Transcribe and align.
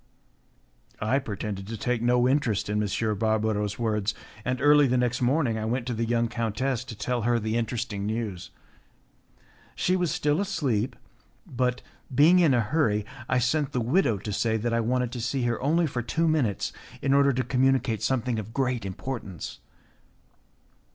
I 0.99 1.19
pretended 1.19 1.67
to 1.67 1.77
take 1.77 2.01
no 2.01 2.27
interest 2.27 2.71
in 2.71 2.81
M. 2.81 3.17
Barbaro's 3.19 3.77
words, 3.77 4.15
and 4.43 4.59
early 4.59 4.87
the 4.87 4.97
next 4.97 5.21
morning 5.21 5.59
I 5.59 5.65
went 5.65 5.85
to 5.85 5.93
the 5.93 6.05
young 6.05 6.27
countess 6.27 6.83
to 6.85 6.95
tell 6.95 7.21
her 7.21 7.37
the 7.37 7.55
interesting 7.55 8.07
news. 8.07 8.49
She 9.75 9.95
was 9.95 10.09
still 10.09 10.41
asleep; 10.41 10.95
but, 11.45 11.83
being 12.15 12.39
in 12.39 12.55
a 12.55 12.61
hurry, 12.61 13.05
I 13.29 13.37
sent 13.37 13.73
the 13.73 13.79
widow 13.79 14.17
to 14.17 14.33
say 14.33 14.57
that 14.57 14.73
I 14.73 14.79
wanted 14.79 15.11
to 15.11 15.21
see 15.21 15.43
her 15.43 15.61
only 15.61 15.85
for 15.85 16.01
two 16.01 16.27
minutes 16.27 16.73
in 17.03 17.13
order 17.13 17.31
to 17.33 17.43
communicate 17.43 18.01
something 18.01 18.39
of 18.39 18.55
great 18.55 18.87
importance. 18.87 19.59